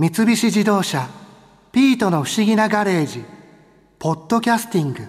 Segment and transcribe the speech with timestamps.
[0.00, 1.10] 三菱自動車
[1.72, 3.22] 「ピートの不思議なガレージ」
[4.00, 5.02] 「ポッドキャスティング」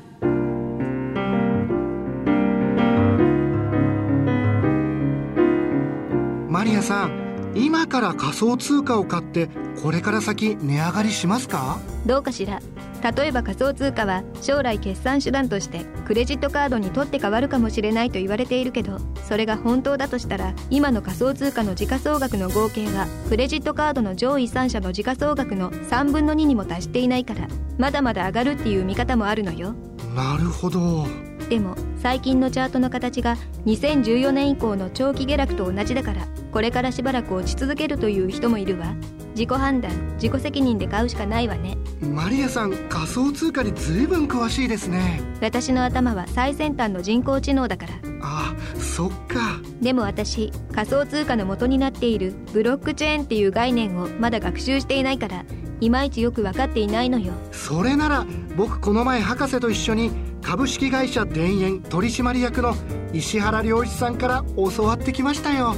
[6.51, 9.47] マリアさん今から仮想通貨を買って
[9.81, 11.79] これから先値上がりしますか？
[12.06, 12.62] どうかしら？
[13.01, 27.47] 例えば仮想通貨は将来決算手段としてクレジットカードに取って変わるかもしれないと言われているけどそれが本当だとしたら今の仮想通貨の時価総額の合計がクレジットカードの上位3社の時価総額の3分の2にも達していないから
[27.80, 29.73] まだまだ上がるっていう見方もあるのよ。
[30.16, 31.08] なるほど。
[31.49, 33.35] でも最近のチャートの形が
[33.66, 38.94] 2014年以降の長期下落と同じだからこれからしばらく落ち続けるという人もいるわ
[39.31, 41.77] 自己判断自己責任で買うしかないわね。
[42.02, 45.22] マリアさん仮想通貨に随分詳しいですね。
[45.41, 47.94] 私の頭は最先端の人工知能だから。
[48.22, 49.59] あそっか。
[49.81, 55.44] でも私仮想通貨の元になっているブロックチェーンっていう概念をまだ学習していないから
[55.80, 57.34] いまいちよく分かっていないのよ。
[57.52, 58.25] それなら
[58.55, 60.11] 僕この前博士と一緒に
[60.42, 62.75] 株式会社田園取締役の
[63.14, 65.75] 石原良一さんから教わってきましたよ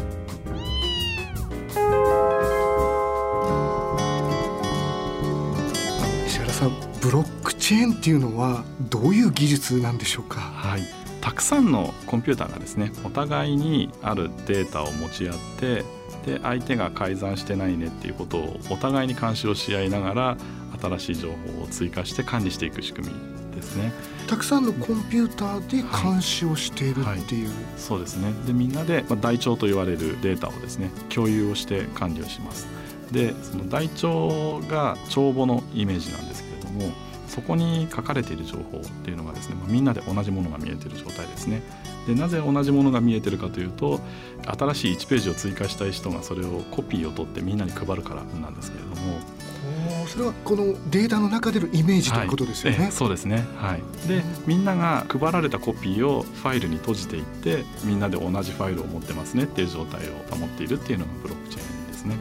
[6.64, 10.40] さんブロックチェーンっていうのはどういう技術なんでしょうか？
[10.40, 10.82] はい。
[11.20, 15.84] たくさんのコンピューターがですねお互いにあるデータを持ち合って
[16.26, 20.38] で相手が改ざんしてないねっていうことをお互いに監視をし合いながら
[20.82, 23.92] 新しい情報を追加して管理していく仕組みですね。
[24.28, 27.56] たくさんのコンピューターで監視をしているっていう、はい。
[27.56, 28.34] はい、そうですね。
[28.46, 32.68] でみんなで、まあ、台帳と言われるデータをですね共有をして管理をします。
[33.12, 36.92] でその台帳が帳簿のイメージなんですけれども
[37.28, 41.62] そこに書かれている情報っていうのがですね、まあ、みんなで同じものが見えている状態ですね
[42.06, 44.00] でなぜ同じものが見えてるかというと
[44.46, 49.20] 新しい1ページを追加したい人がそれをコピーを取ってみんなに配るからなんですけれども
[50.08, 52.78] それはこのデータの中でのイメージということですよね。
[52.78, 53.46] はい、そうですね。
[53.58, 54.08] はい。
[54.08, 62.16] で、みんなが配られたコピーをファイルに閉じていって、みんなで同じファイルを持ってますねっていう状態を保っているっていうのがブロックチェーンですね。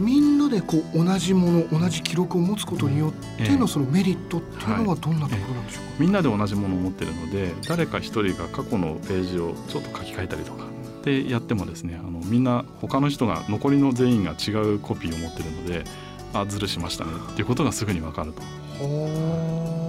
[0.00, 3.12] みんなでこう同じもの同じ記録を持つことによっ
[3.46, 10.64] てのそのメリットっていうのはどんなところなんでしょうか、はい、みんなで同じものを持ってるので誰か一人が過去のページをちょっと書き換えたりとか
[11.04, 15.84] でやってもですねあのみんな他の人が残りの全員が違うコピーを持ってるので
[16.32, 19.83] あずるしましたねっていうことがすぐに分かると。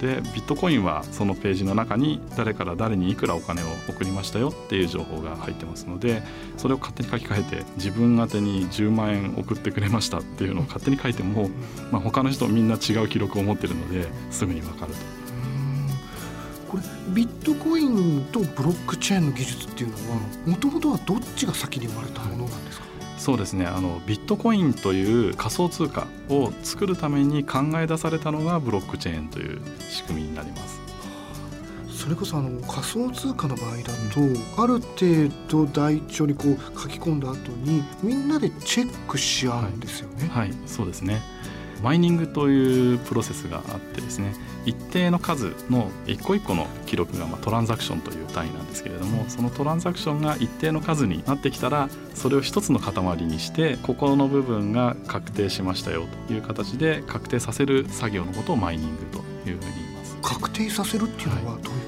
[0.00, 6.22] でビットコインはそのページの中に誰から誰にいくらお金を送りましたよっていう情報が入ってますので
[6.56, 11.48] それを勝手に書き換えて自分宛てに10万円送ってくれましたっていうのを勝手に書いても、
[11.90, 14.98] まあ、他の人みんな違う記録を持ってるのですぐに分かると。
[16.68, 16.82] これ
[17.14, 22.84] ビットコインとブロックチェーンの技術っていうのはもともとはどっちが先に生まれたものなんですか？
[23.18, 30.78] そうですねあのビットコインという仮想通貨を作るために考え出されたのがブロックチェーンという仕組みになります。
[31.90, 40.28] それこそあの仮想通貨の場合だと、うん、ある程度台帳にこう書き込んだ後にみんなでチェックし合うんですよね。
[40.28, 41.20] はい、はい、そうですね
[41.82, 44.32] マイニングというプロセスがあってですね
[44.64, 59.18] 一定の数の一個一個の記録がまあトランザクションという単位なんですけれどもそのトランザクションが一定の数になってきたらそれを一つの塊にしてここの部分が確定しましたよという形で確定させる作業のことをマイニングと
[59.48, 60.16] いうふうに言います。
[60.22, 61.87] 確定させるっていうのはどういうこ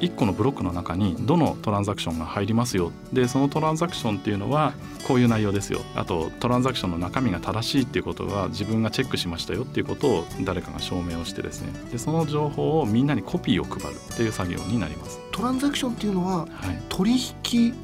[0.00, 2.92] 1個のブロックの中にどのトランザクションが入りますよ。
[3.12, 4.74] でそのトランザクションっていうのは
[5.06, 5.80] こういう内容ですよ。
[5.94, 11.72] あとトランザクションの中身が正しいっていうことは自分がチェックしましたよっていうことを誰かが証明をしてですね。
[11.90, 15.20] でその情報をみんなにコピーを配るっていう作業になります。
[15.32, 16.48] トランザクションっていうのは、はい、
[16.88, 17.18] 取引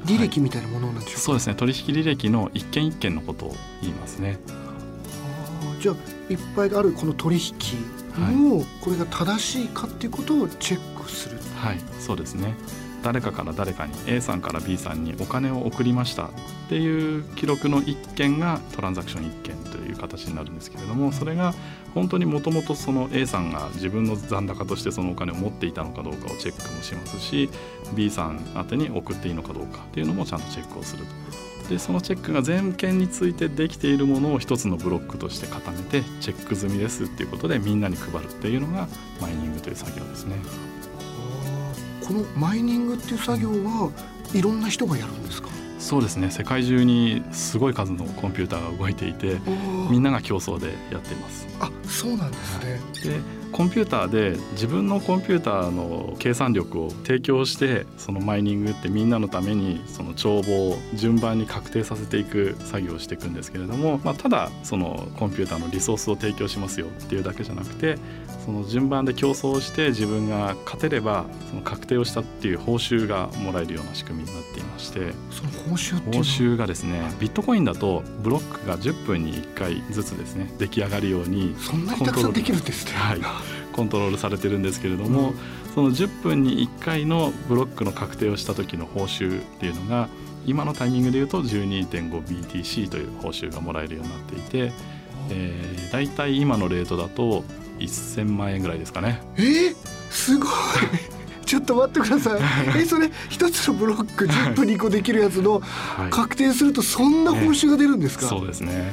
[0.05, 1.55] 履歴みたいなものなんでしょうか、はい、そうですね。
[1.55, 4.39] 取引履歴の一件一件のことを言いますね。
[5.79, 5.95] じゃあ
[6.31, 7.53] いっぱいあるこの取引
[8.21, 12.55] もこれが正しいかっていうことをチェックするはいそうですね
[13.03, 16.29] 誰かから誰かに A さんから B さんにお金を送りましたっ
[16.69, 21.53] ていう記録の1件がトランザクション1件という形になるんですけれどもそれが
[21.93, 27.49] 本当にもともとその A さんが自分の残高としてそのお金を持っていたのかどうかをチェックもしますし
[27.93, 31.43] B さん宛てに送っていいのかどうかっていうのもちゃんとチェックをすると。
[31.69, 38.87] でそのチェックが全件についてできているものを一つのブロックとして固めてチェック済みですっていうことでみんなに配るっていうのが
[39.21, 40.35] マイニングという作業ですね。
[42.05, 43.91] このマイニングっていう作業は
[44.33, 45.49] いろんな人がやるんですか？
[45.79, 46.31] そうですね。
[46.31, 49.39] 世界中にすごい数のコンピューターが動いていて
[49.89, 51.47] みんなが競争でやっています。
[51.59, 67.97] あそうなんですね、はい、でコンピューターで自分のコンピューターの計算力を提供してそのマイニングってみんなのためにその帳簿を順番に確定させていく作業をしていくんですけれども、まあ、ただそのコンピューターのリソースを提供しますよっていうだけじゃなくて
[68.43, 82.91] その順番で競争して自分が勝てればその確定をしたっていう報酬がもらえるような仕組みになっていましてその報酬っていう報酬がですねビットコインだとブロックが10分に1回ずつですね出来上がるようにそんなにたくさんできるんですね。
[82.93, 83.21] はい、
[83.73, 85.35] コントロールされてるんですけれども、うん、
[85.75, 90.07] その10分に1回のブロックの確定をした時の報酬っていうのが
[90.45, 94.71] 今のタイミングでいうと 12.5BTC という報酬がもらえるようになっていて、
[95.29, 97.43] えー、大体今のレートだと
[97.79, 99.21] 1000万円ぐらいですかね。
[99.37, 99.75] えー、
[100.09, 100.49] すごい
[101.45, 102.41] ちょっと待ってください。
[102.81, 105.61] えそれ一つのブロック10分に個できるやつの
[106.09, 108.27] 確定するとそんな報酬が出るんですか？
[108.27, 108.91] そうですね。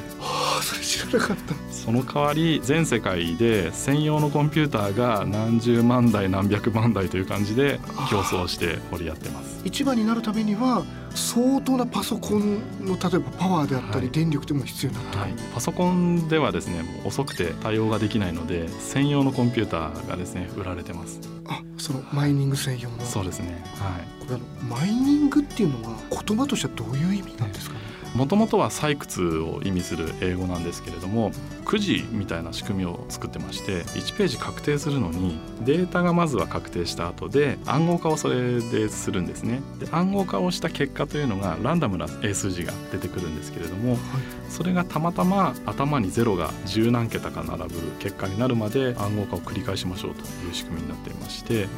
[0.90, 1.54] 知らなかった。
[1.72, 7.78] その代わり全世界で専用のコンピューターが何十万台何百万台という感じで
[8.10, 9.60] 競争して掘り合ってます。
[9.64, 10.84] 一番になるためには
[11.14, 21.20] 相当なパソコンの例えばパワーであったり電力でも必要になって、はい、パソコンではですねもう遅くて対応ができないので専用のコンピューターがですね売られてます。
[21.46, 23.00] あそのマイニング専用の。
[23.04, 23.62] そうですね。
[23.76, 24.24] はい。
[24.24, 27.80] これあのマイニングっていうのは言葉としてはどういう意味なんですかね？
[28.14, 31.30] もともとは採掘を意味する英語なんですけれども
[31.64, 44.00] くじみたいな仕組みを作ってまして1ページ確定するのにデータがまずは確定した後で暗号化をそれでするんですねで暗号化をした結果というのがランダムな英数字が出てくるんですけれども、はい、
[44.48, 51.68] それがたまたま頭にゼロが十何桁か並ぶ結果になるまで暗号化を繰り返しましょうという仕組みになっていまして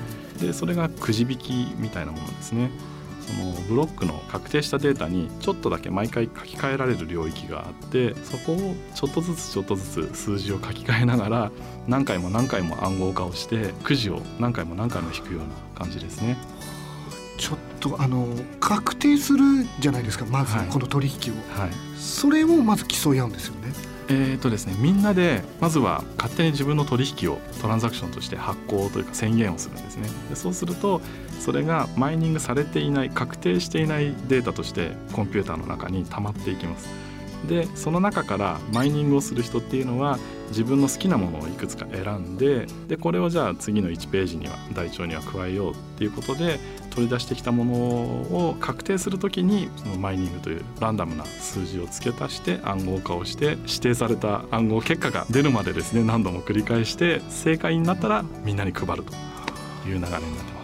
[0.41, 2.71] でそれがくじ引きみたいなものですね。
[3.27, 11.51] そのブロックの確定したデータにちょっとだけ毎回書き換えられる領域があってそこをちょっとずつちょっとずつ数字を書き換えながら
[11.87, 16.37] 何回も何回も暗号化をしてくじを何回も何回も引くような感じですね。
[17.39, 18.29] ちょっとあの
[18.61, 19.45] 確定する
[19.81, 23.73] じゃないですかまずこの取引を、はい、はい、それをまず競い合うんですよね。
[24.09, 31.01] えーとですね、みんなでまずは勝手に自分の取引をトランザクションとして発行というか宣言をするんですねでそうすると
[31.43, 36.89] それがマイニングされていない確定していないデータとしてコンピューターの中に溜まっていきます
[37.49, 46.61] でその中からマイニングをする人っていうのは自分の好きなものをいくつか選んででこれをじゃあ次の1ページには台帳には加えようっていうことで
[46.91, 59.13] 取り出してきたものを確定する時にそのマイニングというランダムな数字を付け足して暗号化をして指定された暗号結果が出るまでですね何度も繰り返して正解になったらみんなに配ると
[59.89, 60.23] いう流れになって
[60.53, 60.62] ます。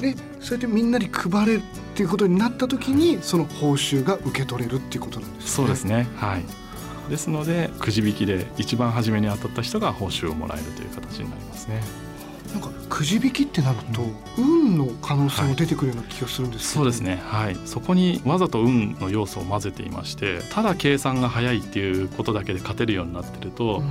[0.00, 1.62] でそうやってみんなに配れるっ
[1.94, 5.50] ていうことになった時にその報酬が受け取れるっていうことなんですね。
[5.50, 6.44] そうですねはい
[7.08, 11.82] ですのでくじ引きで一番初めに当たった人が報酬をもらえるという形になりますね。
[12.52, 14.02] なんかくじ引きってなると、
[14.38, 17.22] 運の可能性も出てくるような気がするんですけど、はい、そうですね。
[17.24, 17.56] はい。
[17.66, 23.82] そこにわざと運の要素を混ぜていましてただ計算が早いっていうことだけで勝てるようになってると、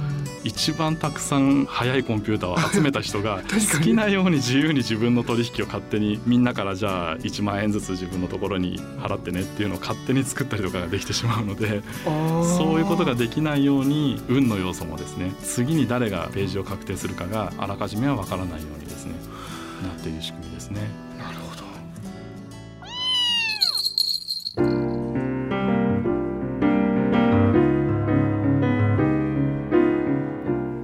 [0.43, 3.41] 一番たくさん速いコンピューターを集めた人が
[3.73, 19.13] 好きなように自由に自分の取引を勝手にみんなからじゃあ1万円ずつ自分のところに払ってねっていうのを勝手に作ったりとかができてしまうのでそういうことができないように運の要素もですね次に誰がページを確定するかがあらかじめは分からないようにですね
[19.83, 20.81] なっている仕組みですね。
[21.17, 21.67] なるほど。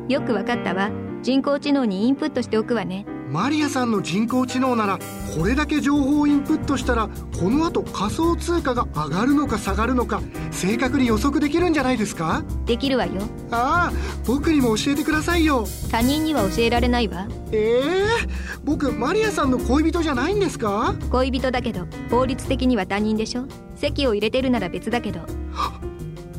[0.10, 0.92] よくわかったわ。
[1.24, 5.00] 人工知能にインプットしておくわねマリアさんの人工知能なら
[5.36, 7.10] これだけ情報をインプットしたら
[7.40, 10.22] この後仮想通貨が上がるのか下がるのか
[10.52, 12.44] 正確に予測できるんじゃないですか？
[12.68, 13.24] できるわよ。
[13.50, 13.94] ああ
[14.28, 15.66] 僕にも教えてくださいよ。
[15.90, 17.28] 他人には教えられないわ。
[17.52, 20.94] ええー、僕マリアさんの恋人じゃないんですか？
[21.10, 23.46] 恋人だけど法律的には他人でしょ。
[23.76, 25.22] 籍を入れてるなら別だけど。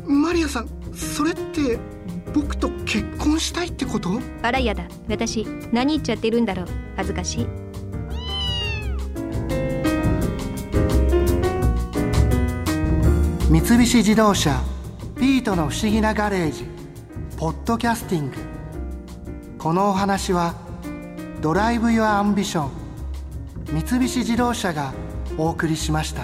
[0.07, 1.77] マリアさんそれって
[2.35, 4.19] 僕と結婚したいってこと？
[4.41, 4.83] あらやだ。
[5.07, 6.65] 私何言っちゃってるんだろう。
[6.97, 7.47] 恥ずかしい。
[13.49, 14.61] 三菱自動車
[15.15, 16.65] ピートの不思議なガレージ
[17.37, 18.35] ポッドキャスティング。
[19.57, 20.55] このお話は
[21.39, 22.69] Drive your Ambition
[23.81, 24.93] 三菱自動車が
[25.37, 26.23] お送りしました。